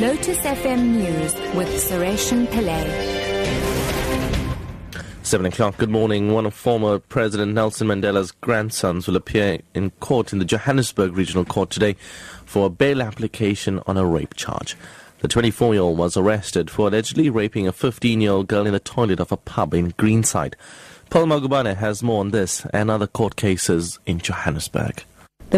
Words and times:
Lotus 0.00 0.38
FM 0.38 0.96
News 0.96 1.34
with 1.54 1.68
Sureshan 1.68 2.46
Pillay. 2.46 3.18
7 5.22 5.44
o'clock, 5.44 5.76
good 5.76 5.90
morning. 5.90 6.32
One 6.32 6.46
of 6.46 6.54
former 6.54 6.98
President 6.98 7.52
Nelson 7.52 7.88
Mandela's 7.88 8.30
grandsons 8.30 9.06
will 9.06 9.16
appear 9.16 9.58
in 9.74 9.90
court 10.00 10.32
in 10.32 10.38
the 10.38 10.44
Johannesburg 10.44 11.16
Regional 11.16 11.44
Court 11.44 11.70
today 11.70 11.96
for 12.46 12.66
a 12.66 12.70
bail 12.70 13.02
application 13.02 13.82
on 13.86 13.98
a 13.98 14.06
rape 14.06 14.34
charge. 14.34 14.76
The 15.18 15.28
24 15.28 15.74
year 15.74 15.82
old 15.82 15.98
was 15.98 16.16
arrested 16.16 16.70
for 16.70 16.88
allegedly 16.88 17.28
raping 17.28 17.66
a 17.66 17.72
15 17.72 18.20
year 18.20 18.30
old 18.30 18.46
girl 18.46 18.66
in 18.66 18.72
the 18.72 18.80
toilet 18.80 19.20
of 19.20 19.32
a 19.32 19.36
pub 19.36 19.74
in 19.74 19.90
Greenside. 19.92 20.54
Paul 21.10 21.26
Magubane 21.26 21.76
has 21.76 22.02
more 22.02 22.20
on 22.20 22.30
this 22.30 22.64
and 22.72 22.90
other 22.90 23.06
court 23.06 23.36
cases 23.36 23.98
in 24.06 24.20
Johannesburg. 24.20 25.04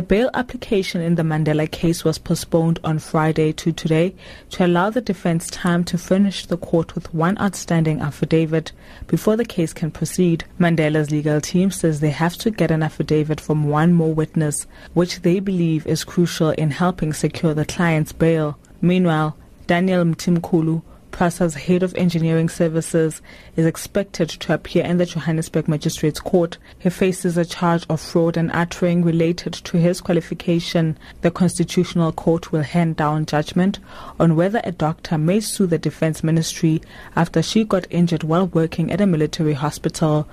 The 0.00 0.06
bail 0.06 0.30
application 0.32 1.02
in 1.02 1.16
the 1.16 1.22
Mandela 1.22 1.70
case 1.70 2.04
was 2.04 2.16
postponed 2.16 2.80
on 2.82 3.00
Friday 3.00 3.52
to 3.52 3.70
today 3.70 4.14
to 4.48 4.64
allow 4.64 4.88
the 4.88 5.02
defense 5.02 5.50
time 5.50 5.84
to 5.84 5.98
furnish 5.98 6.46
the 6.46 6.56
court 6.56 6.95
with 6.95 7.12
one 7.12 7.36
outstanding 7.36 8.00
affidavit 8.00 8.72
before 9.08 9.36
the 9.36 9.44
case 9.44 9.74
can 9.74 9.91
proceed. 9.91 10.46
Mandela's 10.58 11.10
legal 11.10 11.38
team 11.42 11.70
says 11.70 12.00
they 12.00 12.08
have 12.08 12.38
to 12.38 12.50
get 12.50 12.70
an 12.70 12.82
affidavit 12.82 13.42
from 13.42 13.68
one 13.68 13.92
more 13.92 14.14
witness, 14.14 14.66
which 14.94 15.20
they 15.20 15.38
believe 15.38 15.86
is 15.86 16.02
crucial 16.02 16.52
in 16.52 16.70
helping 16.70 17.12
secure 17.12 17.52
the 17.52 17.66
client's 17.66 18.14
bail. 18.14 18.58
Meanwhile, 18.80 19.36
Daniel 19.66 20.02
Mtimkulu, 20.06 20.80
PRASA's 21.10 21.55
head 21.55 21.82
of 21.82 21.95
engineering 21.95 22.48
services, 22.48 23.20
is 23.56 23.66
expected 23.66 24.28
to 24.28 24.55
appear 24.55 24.84
in 24.84 24.98
the 24.98 25.06
Johannesburg 25.06 25.69
Magistrates 25.69 26.20
Court. 26.20 26.59
He 26.78 26.91
faces 26.91 27.36
a 27.36 27.45
charge 27.45 27.84
of 27.88 28.00
fraud 28.00 28.36
and 28.36 28.50
uttering 28.52 29.02
related 29.02 29.52
to 29.52 29.77
his 29.77 30.00
qualification. 30.00 30.98
The 31.23 31.30
Constitutional 31.30 32.12
Court 32.12 32.52
will 32.52 32.62
hand 32.62 32.96
down 32.96 33.27
judgment 33.27 33.78
on 34.19 34.36
whether 34.36 34.60
a 34.64 34.73
doctor 34.73 35.19
may 35.19 35.41
sue 35.41 35.66
the 35.66 35.78
Defense 35.78 36.22
Ministry 36.22 36.83
after 37.16 37.42
she 37.42 37.64
got 37.64 37.86
injured 37.91 38.25
while 38.25 38.47
working 38.47 38.91
at 38.91 39.00
a 39.00 39.06
military 39.06 39.55
hospital. 39.55 40.28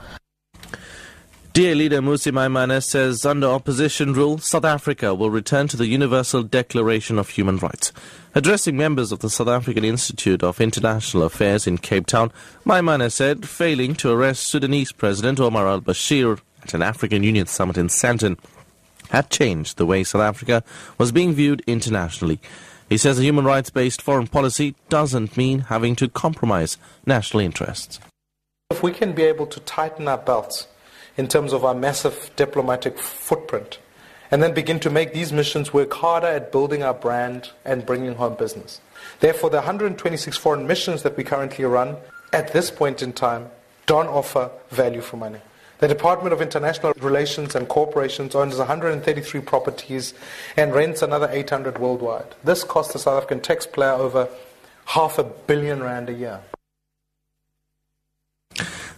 DA 1.57 1.73
leader 1.73 2.03
Mmusi 2.03 2.31
Maimane 2.31 2.83
says 2.83 3.25
under 3.25 3.47
opposition 3.47 4.13
rule, 4.13 4.37
South 4.37 4.63
Africa 4.63 5.15
will 5.15 5.31
return 5.31 5.67
to 5.69 5.75
the 5.75 5.87
Universal 5.87 6.43
Declaration 6.43 7.17
of 7.17 7.29
Human 7.29 7.57
Rights. 7.57 7.91
Addressing 8.35 8.77
members 8.77 9.11
of 9.11 9.21
the 9.21 9.29
South 9.31 9.47
African 9.47 9.83
Institute 9.83 10.43
of 10.43 10.61
International 10.61 11.23
Affairs 11.23 11.65
in 11.65 11.79
Cape 11.79 12.05
Town, 12.05 12.31
Maimane 12.63 13.11
said 13.11 13.49
failing 13.49 13.95
to 13.95 14.11
arrest 14.11 14.51
Sudanese 14.51 14.91
President 14.91 15.39
Omar 15.39 15.67
al-Bashir 15.67 16.39
at 16.61 16.75
an 16.75 16.83
African 16.83 17.23
Union 17.23 17.47
summit 17.47 17.79
in 17.79 17.87
Sandton 17.87 18.37
had 19.09 19.31
changed 19.31 19.77
the 19.77 19.85
way 19.87 20.03
South 20.03 20.21
Africa 20.21 20.63
was 20.99 21.11
being 21.11 21.33
viewed 21.33 21.63
internationally. 21.65 22.39
He 22.87 22.99
says 22.99 23.17
a 23.17 23.23
human 23.23 23.45
rights-based 23.45 24.03
foreign 24.03 24.27
policy 24.27 24.75
doesn't 24.89 25.35
mean 25.35 25.61
having 25.61 25.95
to 25.95 26.07
compromise 26.07 26.77
national 27.07 27.41
interests. 27.41 27.99
If 28.69 28.83
we 28.83 28.91
can 28.91 29.13
be 29.13 29.23
able 29.23 29.47
to 29.47 29.59
tighten 29.61 30.07
our 30.07 30.19
belts 30.19 30.67
in 31.17 31.27
terms 31.27 31.51
of 31.53 31.65
our 31.65 31.73
massive 31.73 32.31
diplomatic 32.35 32.97
footprint, 32.99 33.79
and 34.31 34.43
then 34.43 34.53
begin 34.53 34.79
to 34.79 34.89
make 34.89 35.13
these 35.13 35.33
missions 35.33 35.73
work 35.73 35.93
harder 35.93 36.27
at 36.27 36.51
building 36.51 36.83
our 36.83 36.93
brand 36.93 37.51
and 37.65 37.85
bringing 37.85 38.15
home 38.15 38.35
business. 38.35 38.79
Therefore, 39.19 39.49
the 39.49 39.57
126 39.57 40.37
foreign 40.37 40.67
missions 40.67 41.03
that 41.03 41.17
we 41.17 41.23
currently 41.23 41.65
run 41.65 41.97
at 42.33 42.53
this 42.53 42.69
point 42.69 43.01
in 43.01 43.13
time 43.13 43.49
don't 43.85 44.07
offer 44.07 44.51
value 44.69 45.01
for 45.01 45.17
money. 45.17 45.39
The 45.79 45.87
Department 45.87 46.33
of 46.33 46.41
International 46.41 46.91
Relations 46.99 47.53
and 47.53 47.67
Corporations 47.67 48.33
owns 48.33 48.57
133 48.57 49.41
properties 49.41 50.15
and 50.57 50.73
rents 50.73 51.03
another 51.03 51.29
800 51.31 51.77
worldwide. 51.77 52.35
This 52.43 52.63
costs 52.63 52.93
the 52.93 52.99
South 52.99 53.17
African 53.17 53.41
taxpayer 53.41 53.91
over 53.91 54.27
half 54.85 55.19
a 55.19 55.23
billion 55.23 55.83
rand 55.83 56.09
a 56.09 56.13
year. 56.13 56.41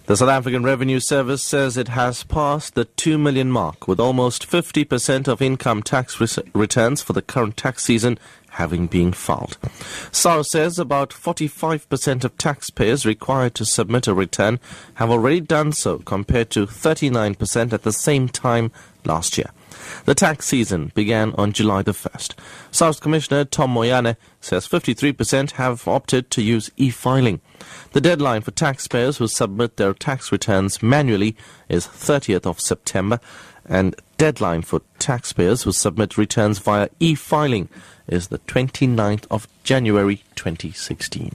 The 0.10 0.18
South 0.18 0.30
African 0.30 0.64
Revenue 0.64 1.00
Service 1.00 1.44
says 1.44 1.78
it 1.78 1.90
has 1.90 2.24
passed 2.24 2.74
the 2.74 2.86
2 2.86 3.20
million 3.20 3.52
mark 3.52 3.88
with 3.88 4.00
almost 4.00 4.50
50% 4.50 5.28
of 5.28 5.40
income 5.40 5.84
tax 5.84 6.20
re- 6.20 6.44
returns 6.56 7.04
for 7.04 7.14
the 7.14 7.22
current 7.22 7.58
tax 7.58 7.84
season 7.84 8.18
having 8.54 8.88
been 8.88 9.14
filed. 9.14 9.60
SARS 10.12 10.50
says 10.50 10.80
about 10.80 11.12
45% 11.12 12.24
of 12.24 12.36
taxpayers 12.40 13.06
required 13.06 13.54
to 13.54 13.66
submit 13.66 14.08
a 14.08 14.16
return 14.16 14.60
have 14.96 15.12
already 15.12 15.42
done 15.42 15.74
so 15.74 16.00
compared 16.00 16.50
to 16.50 16.66
39% 16.66 17.72
at 17.72 17.84
the 17.84 17.94
same 17.94 18.28
time 18.28 18.72
last 19.06 19.38
year. 19.38 19.52
The 20.06 20.16
tax 20.16 20.48
season 20.48 20.92
began 20.96 21.34
on 21.38 21.54
July 21.54 21.82
the 21.82 21.92
1st. 21.92 22.36
SARS 22.72 23.00
Commissioner 23.00 23.46
Tom 23.46 23.74
Moyane 23.74 24.16
says 24.42 24.68
53% 24.68 25.52
have 25.52 25.88
opted 25.88 26.32
to 26.32 26.42
use 26.42 26.72
e-filing. 26.78 27.42
The 27.92 28.02
deadline 28.02 28.42
for 28.42 28.52
taxpayers 28.52 29.18
who 29.18 29.28
submit 29.28 29.78
their 29.78 29.94
tax 29.94 30.32
returns 30.32 30.82
manually 30.82 31.36
is 31.68 31.88
30th 31.88 32.46
of 32.46 32.60
September 32.60 33.20
and 33.66 33.96
deadline 34.18 34.64
for 34.64 34.82
taxpayers 34.98 35.64
who 35.64 35.72
submit 35.72 36.18
returns 36.18 36.60
via 36.60 36.90
e-filing 37.00 37.70
is 38.08 38.28
the 38.28 38.40
29th 38.40 39.26
of 39.30 39.48
January 39.64 40.24
2016. 40.36 41.34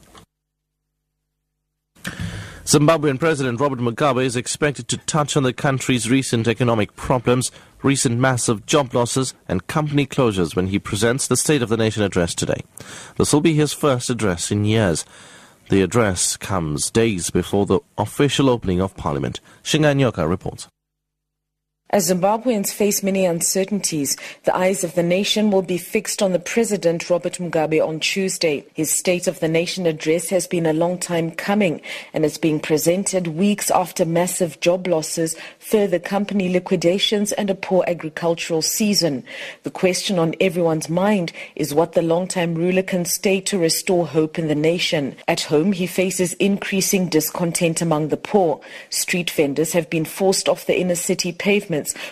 Zimbabwean 2.65 3.21
President 3.21 3.61
Robert 3.61 3.79
Mugabe 3.79 4.25
is 4.25 4.37
expected 4.37 4.89
to 4.89 4.97
touch 4.97 5.37
on 5.37 5.43
the 5.43 5.53
country's 5.53 6.11
recent 6.11 6.49
economic 6.49 6.97
problems, 6.97 7.53
recent 7.83 8.19
massive 8.19 8.65
job 8.65 8.95
losses, 8.95 9.35
and 9.47 9.67
company 9.67 10.07
closures 10.07 10.57
when 10.57 10.69
he 10.69 10.79
presents 10.79 11.29
the 11.29 11.37
State 11.37 11.61
of 11.61 11.69
the 11.69 11.77
Nation 11.77 12.03
address 12.03 12.35
today. 12.35 12.63
This 13.19 13.35
will 13.35 13.43
be 13.43 13.53
his 13.53 13.75
first 13.75 14.09
address 14.09 14.51
in 14.51 14.65
years. 14.65 15.05
The 15.69 15.83
address 15.83 16.39
comes 16.39 16.91
days 16.91 17.29
before 17.29 17.67
the 17.67 17.81
official 17.99 18.49
opening 18.49 18.81
of 18.81 18.97
Parliament. 18.97 19.41
Shinga 19.63 19.95
Nyoka 19.95 20.27
reports. 20.27 20.67
As 21.91 22.11
Zimbabweans 22.11 22.73
face 22.73 23.05
many 23.05 23.25
uncertainties, 23.25 24.17
the 24.43 24.57
eyes 24.57 24.83
of 24.83 24.97
the 24.97 25.03
nation 25.03 25.53
will 25.53 25.63
be 25.63 25.79
fixed 25.79 26.23
on 26.23 26.33
the 26.33 26.41
President 26.41 27.09
Robert 27.09 27.35
Mugabe 27.35 27.87
on 27.87 28.01
Tuesday. 28.01 28.67
His 28.75 28.91
State 28.91 29.29
of 29.29 29.39
the 29.39 29.47
Nation 29.47 29.87
address 29.87 30.31
has 30.31 30.49
been 30.49 30.67
a 30.67 30.73
long 30.73 30.99
time 30.99 31.31
coming 31.31 31.81
and 32.13 32.25
is 32.25 32.37
being 32.37 32.59
presented 32.59 33.29
weeks 33.29 33.71
after 33.71 34.05
massive 34.05 34.59
job 34.59 34.89
losses, 34.89 35.37
further 35.61 36.01
company 36.01 36.49
liquidations 36.49 37.31
and 37.31 37.49
a 37.49 37.55
poor 37.55 37.85
agricultural 37.87 38.63
season. 38.63 39.23
The 39.63 39.71
question 39.71 40.19
on 40.19 40.35
everyone's 40.41 40.89
mind 40.89 41.33
is 41.55 41.75
what 41.75 41.93
the 41.93 42.03
long-time 42.03 42.57
ruler 42.57 42.83
can 42.83 43.05
stay 43.05 43.41
to 43.43 43.59
restore 43.59 44.09
hope 44.09 44.37
in 44.37 44.49
the 44.49 44.57
nation. 44.57 45.15
At 45.29 45.43
home, 45.43 45.71
he 45.71 45.87
faces 45.87 46.33
increasing 46.35 47.09
discontent 47.09 47.81
among 47.81 48.09
the 48.09 48.17
poor. 48.17 48.61
Street 48.91 49.31
vendors 49.31 49.75
have 49.75 49.89
been 49.91 50.07
forced 50.07 50.49
off 50.49 50.67
the 50.67 50.81
inner 50.81 50.97
city 50.97 51.31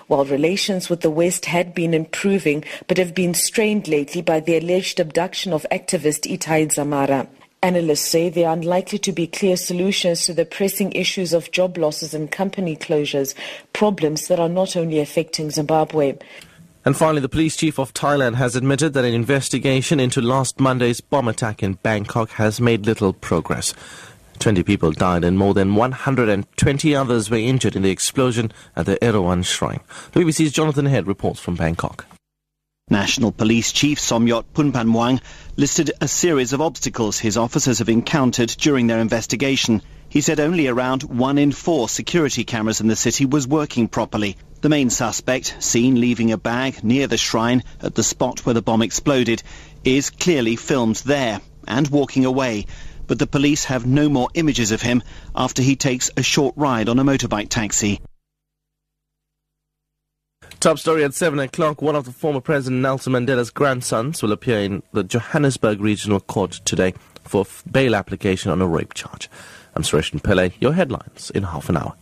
while 0.06 0.24
relations 0.24 0.88
with 0.88 1.00
the 1.00 1.10
West 1.10 1.46
had 1.46 1.74
been 1.74 1.94
improving 1.94 2.64
but 2.88 2.98
have 2.98 3.14
been 3.14 3.34
strained 3.34 3.88
lately 3.88 4.22
by 4.22 4.40
the 4.40 4.56
alleged 4.56 5.00
abduction 5.00 5.52
of 5.52 5.66
activist 5.70 6.30
Itai 6.30 6.68
Dzamara. 6.68 7.28
Analysts 7.64 8.08
say 8.08 8.28
there 8.28 8.48
are 8.48 8.54
unlikely 8.54 8.98
to 8.98 9.12
be 9.12 9.28
clear 9.28 9.56
solutions 9.56 10.26
to 10.26 10.34
the 10.34 10.44
pressing 10.44 10.90
issues 10.92 11.32
of 11.32 11.52
job 11.52 11.78
losses 11.78 12.12
and 12.12 12.30
company 12.30 12.74
closures, 12.74 13.34
problems 13.72 14.26
that 14.26 14.40
are 14.40 14.48
not 14.48 14.74
only 14.74 14.98
affecting 14.98 15.50
Zimbabwe. 15.50 16.16
And 16.84 16.96
finally, 16.96 17.20
the 17.20 17.28
police 17.28 17.56
chief 17.56 17.78
of 17.78 17.94
Thailand 17.94 18.34
has 18.34 18.56
admitted 18.56 18.94
that 18.94 19.04
an 19.04 19.14
investigation 19.14 20.00
into 20.00 20.20
last 20.20 20.58
Monday's 20.58 21.00
bomb 21.00 21.28
attack 21.28 21.62
in 21.62 21.74
Bangkok 21.74 22.30
has 22.30 22.60
made 22.60 22.86
little 22.86 23.12
progress. 23.12 23.72
20 24.42 24.64
people 24.64 24.90
died 24.90 25.22
and 25.22 25.38
more 25.38 25.54
than 25.54 25.76
120 25.76 26.96
others 26.96 27.30
were 27.30 27.36
injured 27.36 27.76
in 27.76 27.82
the 27.82 27.90
explosion 27.90 28.50
at 28.74 28.86
the 28.86 28.96
Erawan 28.96 29.44
Shrine. 29.44 29.78
The 30.10 30.20
BBC's 30.20 30.50
Jonathan 30.50 30.86
Head 30.86 31.06
reports 31.06 31.38
from 31.38 31.54
Bangkok. 31.54 32.06
National 32.90 33.30
Police 33.30 33.70
Chief 33.70 34.00
Somyot 34.00 34.44
Phumtham 34.52 35.20
listed 35.56 35.92
a 36.00 36.08
series 36.08 36.52
of 36.52 36.60
obstacles 36.60 37.20
his 37.20 37.36
officers 37.36 37.78
have 37.78 37.88
encountered 37.88 38.48
during 38.48 38.88
their 38.88 38.98
investigation. 38.98 39.80
He 40.08 40.20
said 40.20 40.40
only 40.40 40.66
around 40.66 41.04
one 41.04 41.38
in 41.38 41.52
four 41.52 41.88
security 41.88 42.42
cameras 42.42 42.80
in 42.80 42.88
the 42.88 42.96
city 42.96 43.24
was 43.24 43.46
working 43.46 43.86
properly. 43.86 44.36
The 44.60 44.68
main 44.68 44.90
suspect, 44.90 45.54
seen 45.60 46.00
leaving 46.00 46.32
a 46.32 46.36
bag 46.36 46.82
near 46.82 47.06
the 47.06 47.16
shrine 47.16 47.62
at 47.80 47.94
the 47.94 48.02
spot 48.02 48.44
where 48.44 48.54
the 48.54 48.60
bomb 48.60 48.82
exploded, 48.82 49.44
is 49.84 50.10
clearly 50.10 50.56
filmed 50.56 50.96
there 50.96 51.40
and 51.68 51.86
walking 51.88 52.24
away 52.24 52.66
but 53.06 53.18
the 53.18 53.26
police 53.26 53.64
have 53.64 53.86
no 53.86 54.08
more 54.08 54.28
images 54.34 54.72
of 54.72 54.82
him 54.82 55.02
after 55.34 55.62
he 55.62 55.76
takes 55.76 56.10
a 56.16 56.22
short 56.22 56.54
ride 56.56 56.88
on 56.88 56.98
a 56.98 57.04
motorbike 57.04 57.48
taxi. 57.48 58.00
Top 60.60 60.78
story 60.78 61.02
at 61.02 61.12
7 61.12 61.38
o'clock. 61.40 61.82
One 61.82 61.96
of 61.96 62.04
the 62.04 62.12
former 62.12 62.40
President 62.40 62.82
Nelson 62.82 63.14
Mandela's 63.14 63.50
grandsons 63.50 64.22
will 64.22 64.30
appear 64.30 64.60
in 64.60 64.82
the 64.92 65.02
Johannesburg 65.02 65.80
Regional 65.80 66.20
Court 66.20 66.52
today 66.64 66.94
for 67.24 67.46
bail 67.70 67.96
application 67.96 68.52
on 68.52 68.62
a 68.62 68.66
rape 68.66 68.94
charge. 68.94 69.28
I'm 69.74 69.82
Suresh 69.82 70.12
Pillay. 70.20 70.52
Your 70.60 70.74
headlines 70.74 71.30
in 71.34 71.42
half 71.42 71.68
an 71.68 71.78
hour. 71.78 71.94